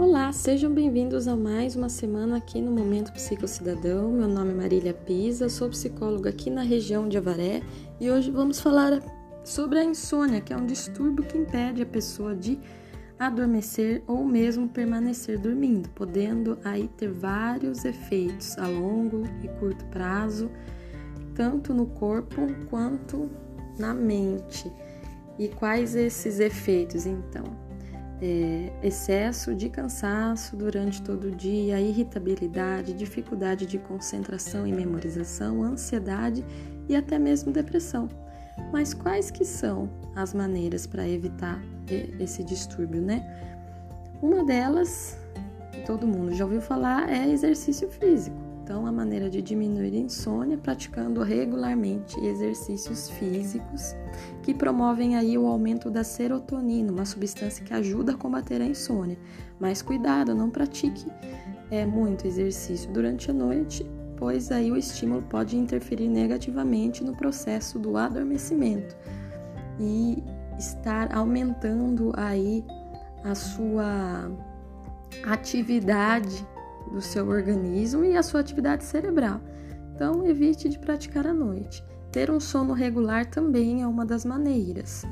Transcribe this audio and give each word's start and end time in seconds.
Olá, 0.00 0.32
sejam 0.32 0.72
bem-vindos 0.72 1.28
a 1.28 1.36
mais 1.36 1.76
uma 1.76 1.90
semana 1.90 2.38
aqui 2.38 2.58
no 2.58 2.70
Momento 2.70 3.12
Psicocidadão. 3.12 4.10
Meu 4.10 4.26
nome 4.26 4.52
é 4.52 4.54
Marília 4.54 4.94
Pisa, 4.94 5.50
sou 5.50 5.68
psicóloga 5.68 6.30
aqui 6.30 6.48
na 6.48 6.62
região 6.62 7.06
de 7.06 7.18
Avaré 7.18 7.62
e 8.00 8.10
hoje 8.10 8.30
vamos 8.30 8.58
falar 8.58 9.02
sobre 9.44 9.78
a 9.78 9.84
insônia, 9.84 10.40
que 10.40 10.54
é 10.54 10.56
um 10.56 10.64
distúrbio 10.64 11.22
que 11.22 11.36
impede 11.36 11.82
a 11.82 11.86
pessoa 11.86 12.34
de 12.34 12.58
adormecer 13.18 14.02
ou 14.06 14.24
mesmo 14.24 14.70
permanecer 14.70 15.38
dormindo, 15.38 15.90
podendo 15.90 16.56
aí 16.64 16.88
ter 16.96 17.10
vários 17.10 17.84
efeitos 17.84 18.56
a 18.56 18.66
longo 18.66 19.24
e 19.42 19.48
curto 19.60 19.84
prazo, 19.90 20.50
tanto 21.34 21.74
no 21.74 21.84
corpo 21.84 22.46
quanto 22.70 23.30
na 23.78 23.92
mente. 23.92 24.72
E 25.38 25.48
quais 25.48 25.94
esses 25.94 26.40
efeitos 26.40 27.04
então? 27.04 27.69
É, 28.22 28.70
excesso 28.82 29.54
de 29.54 29.70
cansaço 29.70 30.54
durante 30.54 31.00
todo 31.00 31.28
o 31.28 31.30
dia, 31.30 31.80
irritabilidade, 31.80 32.92
dificuldade 32.92 33.64
de 33.64 33.78
concentração 33.78 34.66
e 34.66 34.72
memorização, 34.72 35.62
ansiedade 35.62 36.44
e 36.86 36.94
até 36.94 37.18
mesmo 37.18 37.50
depressão. 37.50 38.08
Mas 38.70 38.92
quais 38.92 39.30
que 39.30 39.44
são 39.44 39.88
as 40.14 40.34
maneiras 40.34 40.86
para 40.86 41.08
evitar 41.08 41.62
esse 42.18 42.44
distúrbio, 42.44 43.00
né? 43.00 43.24
Uma 44.20 44.44
delas, 44.44 45.18
todo 45.86 46.06
mundo 46.06 46.34
já 46.34 46.44
ouviu 46.44 46.60
falar, 46.60 47.08
é 47.08 47.26
exercício 47.26 47.88
físico. 47.88 48.36
Então, 48.70 48.86
a 48.86 48.92
maneira 48.92 49.28
de 49.28 49.42
diminuir 49.42 49.96
a 49.96 49.98
insônia 49.98 50.56
praticando 50.56 51.24
regularmente 51.24 52.16
exercícios 52.24 53.10
físicos 53.10 53.96
que 54.44 54.54
promovem 54.54 55.16
aí 55.16 55.36
o 55.36 55.48
aumento 55.48 55.90
da 55.90 56.04
serotonina, 56.04 56.92
uma 56.92 57.04
substância 57.04 57.64
que 57.64 57.74
ajuda 57.74 58.12
a 58.12 58.16
combater 58.16 58.62
a 58.62 58.64
insônia. 58.64 59.18
Mas 59.58 59.82
cuidado, 59.82 60.36
não 60.36 60.50
pratique 60.50 61.10
é, 61.68 61.84
muito 61.84 62.28
exercício 62.28 62.88
durante 62.92 63.28
a 63.28 63.34
noite, 63.34 63.84
pois 64.16 64.52
aí 64.52 64.70
o 64.70 64.76
estímulo 64.76 65.22
pode 65.22 65.56
interferir 65.56 66.06
negativamente 66.06 67.02
no 67.02 67.16
processo 67.16 67.76
do 67.76 67.96
adormecimento 67.96 68.96
e 69.80 70.22
estar 70.56 71.12
aumentando 71.12 72.12
aí 72.16 72.64
a 73.24 73.34
sua 73.34 74.30
atividade 75.24 76.46
do 76.90 77.00
seu 77.00 77.28
organismo 77.28 78.04
e 78.04 78.16
a 78.16 78.22
sua 78.22 78.40
atividade 78.40 78.84
cerebral. 78.84 79.40
Então, 79.94 80.26
evite 80.26 80.68
de 80.68 80.78
praticar 80.78 81.26
à 81.26 81.34
noite. 81.34 81.84
Ter 82.10 82.30
um 82.30 82.40
sono 82.40 82.72
regular 82.72 83.26
também 83.26 83.82
é 83.82 83.86
uma 83.86 84.04
das 84.04 84.24
maneiras, 84.24 85.04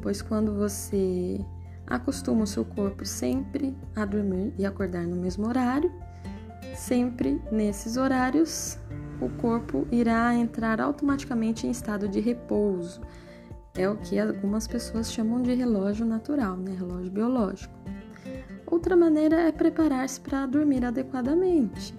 pois 0.00 0.22
quando 0.22 0.54
você 0.54 1.40
acostuma 1.86 2.44
o 2.44 2.46
seu 2.46 2.64
corpo 2.64 3.04
sempre 3.04 3.76
a 3.96 4.04
dormir 4.04 4.54
e 4.58 4.64
acordar 4.64 5.06
no 5.06 5.16
mesmo 5.16 5.46
horário, 5.48 5.92
sempre 6.76 7.40
nesses 7.50 7.96
horários 7.96 8.78
o 9.20 9.28
corpo 9.40 9.86
irá 9.90 10.34
entrar 10.34 10.80
automaticamente 10.80 11.66
em 11.66 11.70
estado 11.70 12.08
de 12.08 12.20
repouso. 12.20 13.00
É 13.76 13.88
o 13.88 13.96
que 13.96 14.18
algumas 14.18 14.68
pessoas 14.68 15.12
chamam 15.12 15.42
de 15.42 15.54
relógio 15.54 16.06
natural, 16.06 16.56
né? 16.56 16.74
relógio 16.78 17.10
biológico. 17.10 17.74
Outra 18.74 18.96
maneira 18.96 19.36
é 19.36 19.52
preparar-se 19.52 20.20
para 20.20 20.46
dormir 20.46 20.84
adequadamente. 20.84 21.94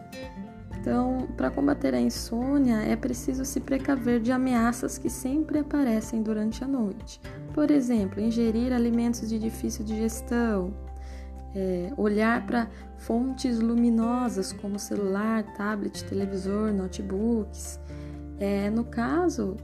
Então, 0.78 1.26
para 1.38 1.50
combater 1.50 1.96
a 1.96 2.02
insônia, 2.02 2.82
é 2.82 2.98
preciso 2.98 3.46
se 3.46 3.62
precaver 3.62 4.20
de 4.20 4.30
ameaças 4.34 4.98
que 4.98 5.10
sempre 5.10 5.60
aparecem 5.60 6.22
durante 6.22 6.66
a 6.66 6.68
noite. 6.68 7.22
Por 7.54 7.72
exemplo, 7.72 8.20
ingerir 8.20 8.74
alimentos 8.74 9.30
de 9.30 9.40
difícil 9.40 9.86
digestão, 9.86 10.74
é, 11.56 11.94
olhar 11.96 12.46
para 12.46 12.68
fontes 12.98 13.58
luminosas 13.58 14.52
como 14.52 14.78
celular, 14.78 15.46
tablet, 15.56 16.04
televisor, 16.04 16.74
notebooks. 16.74 17.80
É, 18.38 18.70
no 18.70 18.84
caso, 18.84 19.56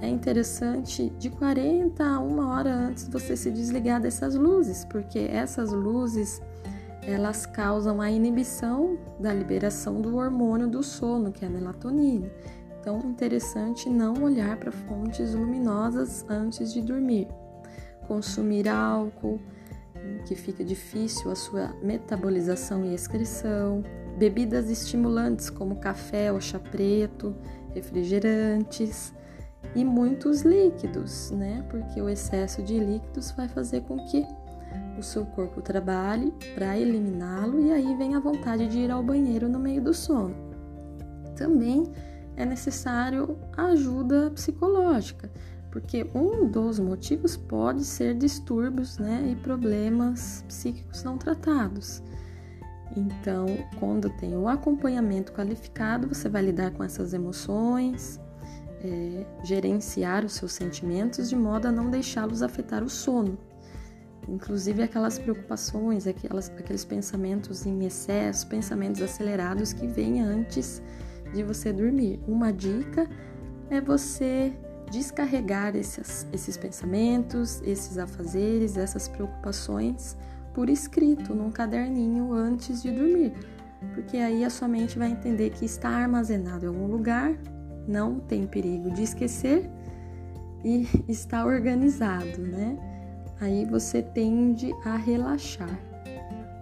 é 0.00 0.08
interessante 0.08 1.10
de 1.18 1.30
40 1.30 2.04
a 2.04 2.20
uma 2.20 2.54
hora 2.54 2.70
antes 2.70 3.08
você 3.08 3.36
se 3.36 3.50
desligar 3.50 4.00
dessas 4.00 4.34
luzes, 4.34 4.84
porque 4.84 5.18
essas 5.18 5.72
luzes 5.72 6.40
elas 7.02 7.46
causam 7.46 8.00
a 8.00 8.10
inibição 8.10 8.98
da 9.18 9.32
liberação 9.32 10.00
do 10.00 10.16
hormônio 10.16 10.66
do 10.66 10.82
sono, 10.82 11.30
que 11.30 11.44
é 11.44 11.48
a 11.48 11.50
melatonina. 11.50 12.28
Então, 12.80 12.98
interessante 13.00 13.88
não 13.88 14.22
olhar 14.22 14.56
para 14.56 14.70
fontes 14.70 15.34
luminosas 15.34 16.24
antes 16.28 16.72
de 16.72 16.82
dormir. 16.82 17.28
Consumir 18.06 18.68
álcool, 18.68 19.40
que 20.26 20.34
fica 20.34 20.64
difícil 20.64 21.30
a 21.30 21.34
sua 21.34 21.74
metabolização 21.82 22.84
e 22.84 22.94
excreção. 22.94 23.82
Bebidas 24.18 24.68
estimulantes 24.68 25.50
como 25.50 25.76
café 25.76 26.32
ou 26.32 26.40
chá 26.40 26.58
preto, 26.58 27.34
refrigerantes 27.74 29.12
e 29.76 29.84
muitos 29.84 30.40
líquidos, 30.40 31.30
né? 31.30 31.62
Porque 31.68 32.00
o 32.00 32.08
excesso 32.08 32.62
de 32.62 32.78
líquidos 32.78 33.30
vai 33.32 33.46
fazer 33.46 33.82
com 33.82 33.98
que 34.06 34.26
o 34.98 35.02
seu 35.02 35.26
corpo 35.26 35.60
trabalhe 35.60 36.32
para 36.54 36.78
eliminá-lo 36.78 37.60
e 37.60 37.70
aí 37.70 37.94
vem 37.96 38.14
a 38.14 38.20
vontade 38.20 38.66
de 38.68 38.78
ir 38.78 38.90
ao 38.90 39.02
banheiro 39.02 39.48
no 39.48 39.58
meio 39.58 39.82
do 39.82 39.92
sono. 39.92 40.34
Também 41.36 41.84
é 42.36 42.46
necessário 42.46 43.38
ajuda 43.54 44.30
psicológica, 44.30 45.30
porque 45.70 46.10
um 46.14 46.48
dos 46.48 46.78
motivos 46.78 47.36
pode 47.36 47.84
ser 47.84 48.14
distúrbios 48.14 48.96
né, 48.96 49.28
e 49.30 49.36
problemas 49.36 50.42
psíquicos 50.48 51.04
não 51.04 51.18
tratados. 51.18 52.02
Então, 52.96 53.46
quando 53.78 54.08
tem 54.08 54.34
o 54.34 54.48
acompanhamento 54.48 55.32
qualificado, 55.32 56.08
você 56.08 56.30
vai 56.30 56.40
lidar 56.40 56.70
com 56.70 56.82
essas 56.82 57.12
emoções, 57.12 58.18
é, 58.86 59.26
gerenciar 59.44 60.24
os 60.24 60.34
seus 60.34 60.52
sentimentos 60.52 61.28
de 61.28 61.36
modo 61.36 61.66
a 61.66 61.72
não 61.72 61.90
deixá-los 61.90 62.42
afetar 62.42 62.82
o 62.82 62.88
sono. 62.88 63.38
Inclusive 64.28 64.82
aquelas 64.82 65.18
preocupações, 65.18 66.06
aquelas, 66.06 66.48
aqueles 66.50 66.84
pensamentos 66.84 67.64
em 67.64 67.84
excesso, 67.84 68.46
pensamentos 68.48 69.00
acelerados 69.00 69.72
que 69.72 69.86
vêm 69.86 70.20
antes 70.20 70.82
de 71.32 71.42
você 71.42 71.72
dormir. 71.72 72.20
Uma 72.26 72.52
dica 72.52 73.08
é 73.70 73.80
você 73.80 74.52
descarregar 74.90 75.76
esses, 75.76 76.26
esses 76.32 76.56
pensamentos, 76.56 77.60
esses 77.62 77.98
afazeres, 77.98 78.76
essas 78.76 79.08
preocupações 79.08 80.16
por 80.54 80.70
escrito 80.70 81.34
num 81.34 81.50
caderninho 81.50 82.32
antes 82.32 82.82
de 82.82 82.90
dormir, 82.90 83.34
porque 83.94 84.16
aí 84.16 84.44
a 84.44 84.48
sua 84.48 84.66
mente 84.66 84.98
vai 84.98 85.10
entender 85.10 85.50
que 85.50 85.66
está 85.66 85.90
armazenado 85.90 86.64
em 86.64 86.68
algum 86.68 86.86
lugar 86.86 87.36
não 87.86 88.20
tem 88.20 88.46
perigo 88.46 88.90
de 88.90 89.02
esquecer 89.02 89.70
e 90.64 90.86
está 91.08 91.44
organizado, 91.44 92.40
né? 92.40 92.76
Aí 93.40 93.64
você 93.64 94.02
tende 94.02 94.72
a 94.84 94.96
relaxar. 94.96 95.78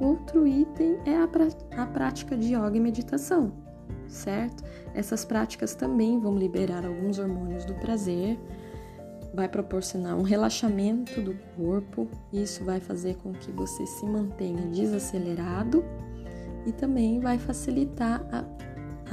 Outro 0.01 0.47
item 0.47 0.99
é 1.07 1.17
a, 1.17 1.83
a 1.83 1.87
prática 1.87 2.37
de 2.37 2.55
yoga 2.55 2.77
e 2.77 2.81
meditação, 2.81 3.53
certo? 4.09 4.65
Essas 4.93 5.25
práticas 5.25 5.75
também 5.75 6.19
vão 6.19 6.37
liberar 6.37 6.85
alguns 6.85 7.19
hormônios 7.19 7.65
do 7.65 7.75
prazer, 7.75 8.39
vai 9.33 9.49
proporcionar 9.49 10.17
um 10.17 10.23
relaxamento 10.23 11.21
do 11.21 11.35
corpo, 11.57 12.09
isso 12.33 12.65
vai 12.65 12.81
fazer 12.81 13.17
com 13.17 13.33
que 13.33 13.51
você 13.53 13.87
se 13.87 14.05
mantenha 14.05 14.63
desacelerado 14.67 15.85
e 16.67 16.73
também 16.73 17.21
vai 17.21 17.39
facilitar 17.39 18.25
a 18.33 18.45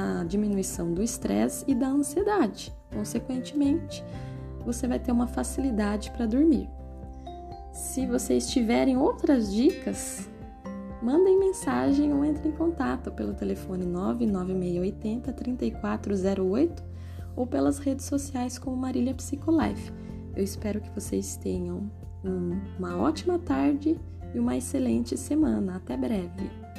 a 0.01 0.23
diminuição 0.23 0.93
do 0.93 1.03
estresse 1.03 1.63
e 1.67 1.75
da 1.75 1.87
ansiedade. 1.87 2.73
Consequentemente, 2.93 4.03
você 4.65 4.87
vai 4.87 4.99
ter 4.99 5.11
uma 5.11 5.27
facilidade 5.27 6.11
para 6.11 6.25
dormir. 6.25 6.69
Se 7.71 8.05
vocês 8.05 8.49
tiverem 8.49 8.97
outras 8.97 9.53
dicas, 9.53 10.29
mandem 11.01 11.39
mensagem 11.39 12.13
ou 12.13 12.23
entre 12.23 12.49
em 12.49 12.51
contato 12.51 13.11
pelo 13.11 13.33
telefone 13.33 13.85
99680 13.85 15.33
3408 15.33 16.83
ou 17.35 17.47
pelas 17.47 17.79
redes 17.79 18.05
sociais 18.05 18.59
como 18.59 18.75
Marília 18.75 19.13
Psicolife. 19.13 19.91
Eu 20.35 20.43
espero 20.43 20.81
que 20.81 20.89
vocês 20.89 21.35
tenham 21.37 21.89
uma 22.77 22.97
ótima 22.97 23.39
tarde 23.39 23.99
e 24.33 24.39
uma 24.39 24.55
excelente 24.55 25.17
semana. 25.17 25.77
Até 25.77 25.97
breve! 25.97 26.70